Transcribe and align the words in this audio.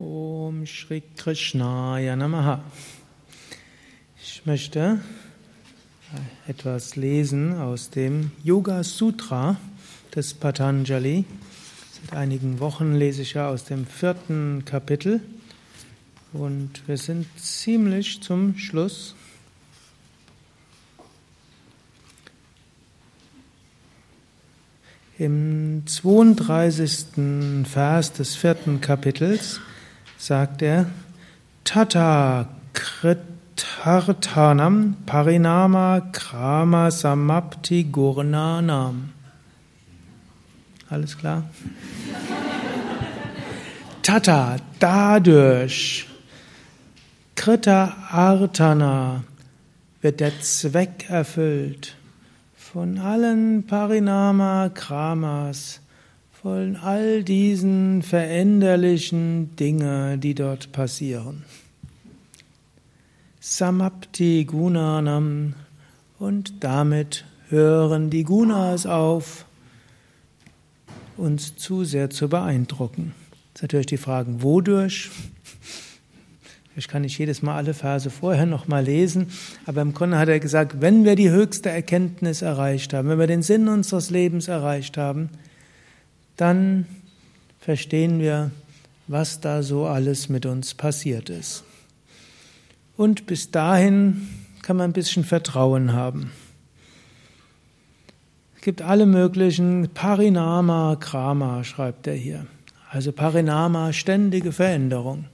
Om 0.00 0.64
Shri 0.64 1.02
Krishnaya 1.16 2.14
Namaha. 2.14 2.60
Ich 4.22 4.46
möchte 4.46 5.00
etwas 6.46 6.94
lesen 6.94 7.58
aus 7.58 7.90
dem 7.90 8.30
Yoga 8.44 8.84
Sutra 8.84 9.56
des 10.14 10.34
Patanjali. 10.34 11.24
Seit 11.90 12.16
einigen 12.16 12.60
Wochen 12.60 12.94
lese 12.94 13.22
ich 13.22 13.34
ja 13.34 13.48
aus 13.48 13.64
dem 13.64 13.86
vierten 13.86 14.64
Kapitel 14.64 15.20
und 16.32 16.86
wir 16.86 16.96
sind 16.96 17.26
ziemlich 17.36 18.22
zum 18.22 18.56
Schluss. 18.56 19.16
Im 25.18 25.82
32. 25.84 27.66
Vers 27.68 28.12
des 28.12 28.36
vierten 28.36 28.80
Kapitels 28.80 29.60
sagt 30.18 30.62
er, 30.62 30.86
Tata 31.64 32.48
Kritartanam 32.74 34.96
Parinama 35.06 36.00
Krama 36.12 36.90
Samapti 36.90 37.84
Gurnanam. 37.84 39.14
Alles 40.90 41.16
klar? 41.16 41.44
Tata, 44.02 44.56
dadurch, 44.80 46.08
Krita 47.36 47.94
Artana, 48.10 49.22
wird 50.00 50.20
der 50.20 50.40
Zweck 50.40 51.10
erfüllt 51.10 51.94
von 52.56 52.98
allen 52.98 53.66
Parinama 53.66 54.70
Kramas, 54.70 55.80
von 56.48 56.76
all 56.76 57.22
diesen 57.24 58.00
veränderlichen 58.00 59.54
Dinge, 59.56 60.16
die 60.16 60.34
dort 60.34 60.72
passieren. 60.72 61.44
Samapti 63.38 64.46
Gunanam 64.46 65.52
und 66.18 66.64
damit 66.64 67.26
hören 67.50 68.08
die 68.08 68.24
Gunas 68.24 68.86
auf, 68.86 69.44
uns 71.18 71.54
zu 71.56 71.84
sehr 71.84 72.08
zu 72.08 72.30
beeindrucken. 72.30 73.12
Ist 73.54 73.60
natürlich 73.60 73.84
die 73.84 73.98
Frage, 73.98 74.42
wodurch? 74.42 75.10
Ich 76.76 76.88
kann 76.88 77.02
nicht 77.02 77.18
jedes 77.18 77.42
Mal 77.42 77.56
alle 77.56 77.74
Verse 77.74 78.08
vorher 78.08 78.46
nochmal 78.46 78.84
lesen, 78.84 79.26
aber 79.66 79.82
im 79.82 79.92
Grunde 79.92 80.16
hat 80.16 80.30
er 80.30 80.40
gesagt, 80.40 80.80
wenn 80.80 81.04
wir 81.04 81.14
die 81.14 81.28
höchste 81.28 81.68
Erkenntnis 81.68 82.40
erreicht 82.40 82.94
haben, 82.94 83.10
wenn 83.10 83.18
wir 83.18 83.26
den 83.26 83.42
Sinn 83.42 83.68
unseres 83.68 84.08
Lebens 84.08 84.48
erreicht 84.48 84.96
haben, 84.96 85.28
dann 86.38 86.86
verstehen 87.60 88.20
wir, 88.20 88.50
was 89.06 89.40
da 89.40 89.62
so 89.62 89.86
alles 89.86 90.28
mit 90.28 90.46
uns 90.46 90.74
passiert 90.74 91.28
ist. 91.30 91.64
Und 92.96 93.26
bis 93.26 93.50
dahin 93.50 94.28
kann 94.62 94.76
man 94.76 94.90
ein 94.90 94.94
bisschen 94.94 95.24
Vertrauen 95.24 95.92
haben. 95.92 96.32
Es 98.56 98.62
gibt 98.62 98.82
alle 98.82 99.06
möglichen 99.06 99.90
Parinama 99.94 100.96
Krama, 100.96 101.64
schreibt 101.64 102.06
er 102.06 102.14
hier. 102.14 102.46
Also 102.90 103.12
Parinama, 103.12 103.92
ständige 103.92 104.52
Veränderung. 104.52 105.26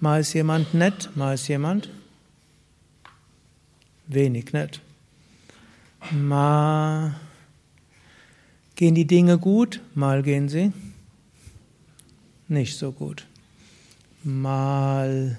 Mal 0.00 0.20
ist 0.20 0.32
jemand 0.32 0.74
nett, 0.74 1.10
mal 1.14 1.34
ist 1.34 1.48
jemand 1.48 1.88
wenig 4.06 4.52
nett. 4.52 4.80
Mal 6.10 7.14
gehen 8.76 8.94
die 8.94 9.06
Dinge 9.06 9.38
gut, 9.38 9.80
mal 9.94 10.22
gehen 10.22 10.48
sie 10.48 10.72
nicht 12.52 12.76
so 12.76 12.92
gut. 12.92 13.26
Mal 14.22 15.38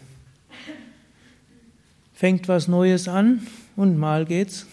fängt 2.14 2.48
was 2.48 2.68
Neues 2.68 3.08
an 3.08 3.48
und 3.76 3.98
mal 3.98 4.26
geht's 4.26 4.66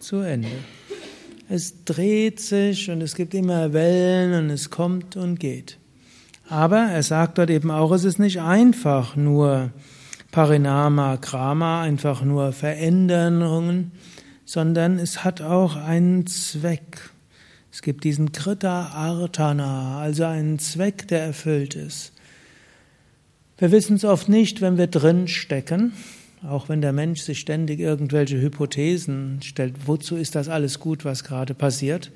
zu 0.00 0.16
Ende. 0.16 0.48
Es 1.48 1.84
dreht 1.84 2.40
sich 2.40 2.90
und 2.90 3.00
es 3.00 3.14
gibt 3.14 3.34
immer 3.34 3.72
Wellen 3.72 4.44
und 4.44 4.50
es 4.50 4.70
kommt 4.70 5.16
und 5.16 5.38
geht. 5.38 5.78
Aber 6.48 6.78
er 6.78 7.02
sagt 7.02 7.38
dort 7.38 7.50
eben 7.50 7.70
auch, 7.70 7.92
es 7.92 8.04
ist 8.04 8.18
nicht 8.18 8.40
einfach 8.40 9.14
nur 9.14 9.70
Parinama, 10.32 11.16
Krama, 11.16 11.82
einfach 11.82 12.22
nur 12.22 12.52
Veränderungen, 12.52 13.92
sondern 14.44 14.98
es 14.98 15.22
hat 15.22 15.42
auch 15.42 15.76
einen 15.76 16.26
Zweck. 16.26 17.10
Es 17.72 17.82
gibt 17.82 18.04
diesen 18.04 18.32
Krita 18.32 18.88
Artana, 18.88 20.00
also 20.00 20.24
einen 20.24 20.58
Zweck, 20.58 21.08
der 21.08 21.22
erfüllt 21.22 21.74
ist. 21.74 22.12
Wir 23.58 23.70
wissen 23.70 23.96
es 23.96 24.04
oft 24.04 24.28
nicht, 24.28 24.60
wenn 24.60 24.78
wir 24.78 24.86
drin 24.86 25.28
stecken, 25.28 25.92
auch 26.42 26.68
wenn 26.68 26.80
der 26.80 26.92
Mensch 26.92 27.20
sich 27.20 27.40
ständig 27.40 27.78
irgendwelche 27.78 28.40
Hypothesen 28.40 29.40
stellt, 29.42 29.86
wozu 29.86 30.16
ist 30.16 30.34
das 30.34 30.48
alles 30.48 30.80
gut, 30.80 31.04
was 31.04 31.24
gerade 31.24 31.54
passiert, 31.54 32.10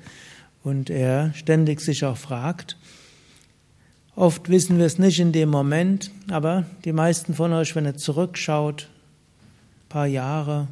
und 0.63 0.89
er 0.89 1.33
ständig 1.35 1.79
sich 1.81 2.03
auch 2.03 2.17
fragt, 2.17 2.75
Oft 4.15 4.47
wissen 4.47 4.77
wir 4.77 4.85
es 4.85 4.97
nicht 4.97 5.19
in 5.19 5.33
dem 5.33 5.49
Moment, 5.49 6.09
aber 6.29 6.65
die 6.85 6.93
meisten 6.93 7.33
von 7.33 7.51
euch, 7.51 7.75
wenn 7.75 7.85
ihr 7.85 7.97
zurückschaut, 7.97 8.83
ein 8.83 9.89
paar 9.89 10.07
Jahre, 10.07 10.69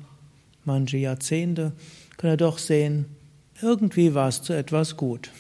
manche 0.64 0.96
Jahrzehnte, 0.96 1.74
könnt 2.16 2.34
ihr 2.34 2.38
doch 2.38 2.58
sehen, 2.58 3.06
irgendwie 3.62 4.14
war 4.14 4.30
es 4.30 4.42
zu 4.42 4.54
etwas 4.54 4.98
gut. 4.98 5.32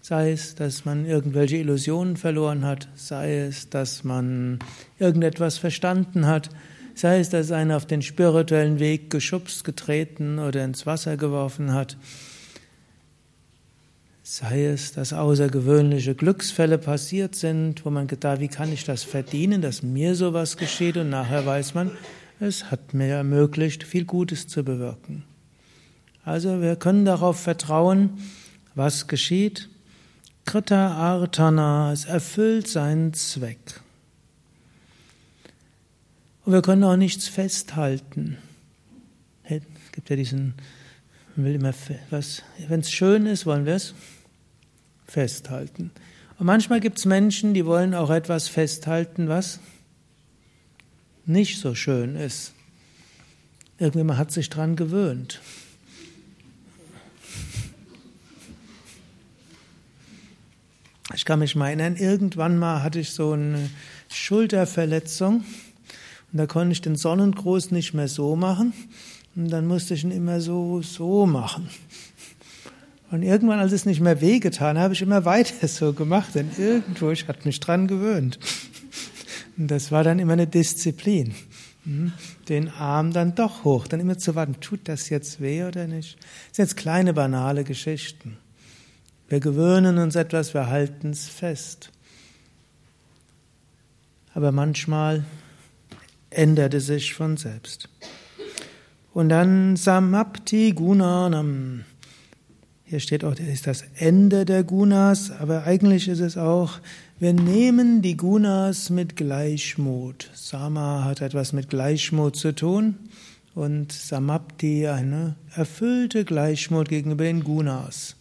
Sei 0.00 0.32
es, 0.32 0.54
dass 0.54 0.84
man 0.84 1.06
irgendwelche 1.06 1.56
Illusionen 1.56 2.18
verloren 2.18 2.64
hat, 2.64 2.88
sei 2.94 3.38
es, 3.38 3.70
dass 3.70 4.04
man 4.04 4.58
irgendetwas 4.98 5.56
verstanden 5.56 6.26
hat, 6.26 6.50
sei 6.94 7.20
es, 7.20 7.30
dass 7.30 7.50
einer 7.50 7.76
auf 7.76 7.86
den 7.86 8.02
spirituellen 8.02 8.78
Weg 8.78 9.08
geschubst, 9.08 9.64
getreten 9.64 10.38
oder 10.38 10.62
ins 10.62 10.84
Wasser 10.84 11.16
geworfen 11.16 11.72
hat. 11.72 11.96
Sei 14.22 14.66
es, 14.66 14.92
dass 14.92 15.12
außergewöhnliche 15.12 16.14
Glücksfälle 16.14 16.78
passiert 16.78 17.34
sind, 17.34 17.84
wo 17.84 17.90
man 17.90 18.06
gedacht, 18.06 18.40
wie 18.40 18.48
kann 18.48 18.72
ich 18.72 18.84
das 18.84 19.04
verdienen, 19.04 19.62
dass 19.62 19.82
mir 19.82 20.14
sowas 20.14 20.56
geschieht 20.56 20.96
und 20.96 21.10
nachher 21.10 21.46
weiß 21.46 21.74
man, 21.74 21.90
es 22.40 22.70
hat 22.70 22.94
mir 22.94 23.08
ermöglicht, 23.08 23.84
viel 23.84 24.04
Gutes 24.04 24.48
zu 24.48 24.64
bewirken. 24.64 25.24
Also 26.24 26.62
wir 26.62 26.76
können 26.76 27.04
darauf 27.04 27.40
vertrauen, 27.40 28.18
was 28.74 29.06
geschieht. 29.06 29.68
Krita 30.46 30.92
Artana, 30.92 31.92
es 31.92 32.04
erfüllt 32.04 32.68
seinen 32.68 33.14
Zweck. 33.14 33.80
Und 36.44 36.52
wir 36.52 36.62
können 36.62 36.84
auch 36.84 36.96
nichts 36.96 37.28
festhalten. 37.28 38.38
Es 39.44 39.62
gibt 39.92 40.10
ja 40.10 40.16
diesen, 40.16 40.54
man 41.36 41.46
will 41.46 41.54
immer 41.54 41.74
wenn 42.68 42.80
es 42.80 42.90
schön 42.90 43.26
ist, 43.26 43.46
wollen 43.46 43.66
wir 43.66 43.74
es 43.74 43.94
festhalten. 45.06 45.90
Und 46.38 46.46
manchmal 46.46 46.80
gibt 46.80 46.98
es 46.98 47.04
Menschen, 47.04 47.54
die 47.54 47.64
wollen 47.64 47.94
auch 47.94 48.10
etwas 48.10 48.48
festhalten, 48.48 49.28
was 49.28 49.60
nicht 51.26 51.60
so 51.60 51.74
schön 51.74 52.16
ist. 52.16 52.52
Irgendjemand 53.78 54.18
hat 54.18 54.32
sich 54.32 54.50
daran 54.50 54.76
gewöhnt. 54.76 55.40
Ich 61.14 61.24
kann 61.24 61.38
mich 61.38 61.54
mal 61.54 61.68
erinnern, 61.68 61.96
irgendwann 61.96 62.58
mal 62.58 62.82
hatte 62.82 62.98
ich 62.98 63.10
so 63.10 63.32
eine 63.32 63.70
Schulterverletzung 64.10 65.44
und 66.32 66.38
da 66.38 66.46
konnte 66.46 66.72
ich 66.72 66.80
den 66.80 66.96
Sonnengruß 66.96 67.70
nicht 67.70 67.94
mehr 67.94 68.08
so 68.08 68.34
machen 68.34 68.72
und 69.36 69.48
dann 69.50 69.66
musste 69.66 69.94
ich 69.94 70.02
ihn 70.02 70.10
immer 70.10 70.40
so, 70.40 70.82
so 70.82 71.26
machen. 71.26 71.68
Und 73.12 73.22
irgendwann, 73.22 73.60
als 73.60 73.70
es 73.70 73.86
nicht 73.86 74.00
mehr 74.00 74.20
wehgetan, 74.20 74.76
habe 74.76 74.94
ich 74.94 75.02
immer 75.02 75.24
weiter 75.24 75.68
so 75.68 75.92
gemacht, 75.92 76.34
denn 76.34 76.50
irgendwo, 76.58 77.10
ich 77.10 77.28
hatte 77.28 77.46
mich 77.46 77.60
dran 77.60 77.86
gewöhnt. 77.86 78.40
Und 79.56 79.70
das 79.70 79.92
war 79.92 80.02
dann 80.02 80.18
immer 80.18 80.32
eine 80.32 80.48
Disziplin. 80.48 81.32
Hm? 81.84 82.12
Den 82.48 82.70
Arm 82.70 83.12
dann 83.12 83.36
doch 83.36 83.62
hoch, 83.62 83.86
dann 83.86 84.00
immer 84.00 84.18
zu 84.18 84.34
warten, 84.34 84.56
tut 84.60 84.80
das 84.84 85.10
jetzt 85.10 85.40
weh 85.40 85.62
oder 85.62 85.86
nicht? 85.86 86.16
Das 86.48 86.56
sind 86.56 86.64
jetzt 86.64 86.76
kleine, 86.76 87.14
banale 87.14 87.62
Geschichten. 87.62 88.36
Wir 89.28 89.40
gewöhnen 89.40 89.98
uns 89.98 90.16
etwas, 90.16 90.54
wir 90.54 90.68
halten 90.68 91.10
es 91.10 91.28
fest. 91.28 91.90
Aber 94.34 94.52
manchmal 94.52 95.24
ändert 96.30 96.74
es 96.74 96.86
sich 96.86 97.14
von 97.14 97.36
selbst. 97.36 97.88
Und 99.12 99.28
dann 99.28 99.76
Samapti 99.76 100.72
Gunanam. 100.72 101.84
Hier 102.84 103.00
steht 103.00 103.24
auch, 103.24 103.34
das 103.34 103.46
ist 103.46 103.66
das 103.66 103.84
Ende 103.96 104.44
der 104.44 104.62
Gunas, 104.62 105.30
aber 105.30 105.64
eigentlich 105.64 106.08
ist 106.08 106.20
es 106.20 106.36
auch, 106.36 106.78
wir 107.18 107.32
nehmen 107.32 108.02
die 108.02 108.16
Gunas 108.16 108.90
mit 108.90 109.16
Gleichmut. 109.16 110.30
Sama 110.34 111.04
hat 111.04 111.22
etwas 111.22 111.52
mit 111.52 111.70
Gleichmut 111.70 112.36
zu 112.36 112.54
tun 112.54 112.96
und 113.54 113.92
Samapti 113.92 114.88
eine 114.88 115.36
erfüllte 115.54 116.24
Gleichmut 116.24 116.88
gegenüber 116.88 117.24
den 117.24 117.42
Gunas. 117.44 118.16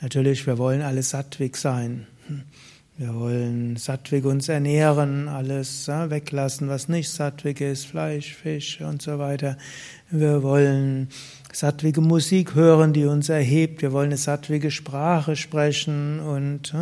Natürlich, 0.00 0.46
wir 0.46 0.58
wollen 0.58 0.82
alle 0.82 1.02
sattwig 1.02 1.56
sein. 1.56 2.06
Wir 2.96 3.14
wollen 3.14 3.76
sattwig 3.76 4.24
uns 4.24 4.48
ernähren, 4.48 5.28
alles 5.28 5.88
weglassen, 5.88 6.68
was 6.68 6.88
nicht 6.88 7.10
sattwig 7.10 7.60
ist, 7.60 7.86
Fleisch, 7.86 8.34
Fisch 8.34 8.80
und 8.80 9.02
so 9.02 9.18
weiter. 9.18 9.56
Wir 10.10 10.42
wollen 10.42 11.08
sattwige 11.52 12.00
Musik 12.00 12.54
hören, 12.54 12.92
die 12.92 13.04
uns 13.04 13.28
erhebt. 13.28 13.82
Wir 13.82 13.92
wollen 13.92 14.08
eine 14.08 14.16
sattwige 14.16 14.70
Sprache 14.70 15.36
sprechen 15.36 16.20
und 16.20 16.74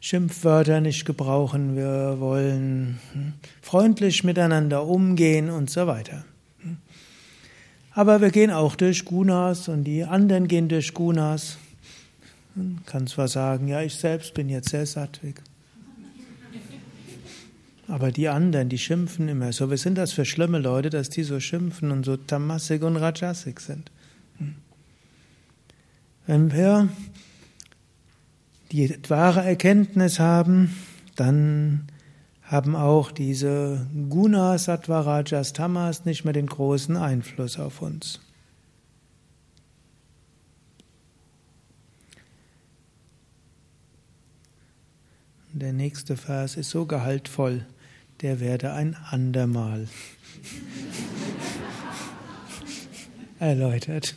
Schimpfwörter 0.00 0.80
nicht 0.80 1.04
gebrauchen. 1.04 1.74
Wir 1.74 2.16
wollen 2.18 2.98
hm, 3.12 3.32
freundlich 3.60 4.24
miteinander 4.24 4.86
umgehen 4.86 5.50
und 5.50 5.70
so 5.70 5.86
weiter. 5.86 6.24
Aber 7.92 8.20
wir 8.20 8.30
gehen 8.30 8.50
auch 8.50 8.76
durch 8.76 9.04
Gunas 9.04 9.68
und 9.68 9.84
die 9.84 10.04
anderen 10.04 10.48
gehen 10.48 10.68
durch 10.68 10.92
Gunas. 10.92 11.58
Man 12.56 12.82
kann 12.86 13.06
zwar 13.06 13.28
sagen, 13.28 13.68
ja, 13.68 13.82
ich 13.82 13.94
selbst 13.96 14.32
bin 14.32 14.48
jetzt 14.48 14.70
sehr 14.70 14.86
sattwig. 14.86 15.42
Aber 17.86 18.10
die 18.10 18.28
anderen, 18.28 18.68
die 18.70 18.78
schimpfen 18.78 19.28
immer 19.28 19.52
so. 19.52 19.70
Was 19.70 19.82
sind 19.82 19.96
das 19.96 20.12
für 20.12 20.24
schlimme 20.24 20.58
Leute, 20.58 20.90
dass 20.90 21.10
die 21.10 21.22
so 21.22 21.38
schimpfen 21.38 21.90
und 21.90 22.04
so 22.04 22.16
tamassig 22.16 22.82
und 22.82 22.96
rajasig 22.96 23.60
sind? 23.60 23.92
Hm. 24.38 24.56
Wenn 26.26 26.52
wir 26.52 26.88
die 28.72 28.98
wahre 29.08 29.44
Erkenntnis 29.44 30.18
haben, 30.18 30.74
dann 31.14 31.86
haben 32.42 32.74
auch 32.74 33.12
diese 33.12 33.86
Guna, 34.08 34.56
Sattva, 34.56 35.00
Rajas, 35.00 35.52
Tamas 35.52 36.06
nicht 36.06 36.24
mehr 36.24 36.32
den 36.32 36.46
großen 36.46 36.96
Einfluss 36.96 37.58
auf 37.58 37.82
uns. 37.82 38.20
Der 45.58 45.72
nächste 45.72 46.18
Vers 46.18 46.58
ist 46.58 46.68
so 46.68 46.84
gehaltvoll, 46.84 47.64
der 48.20 48.40
werde 48.40 48.74
ein 48.74 48.94
andermal 48.94 49.88
erläutert. 53.38 54.14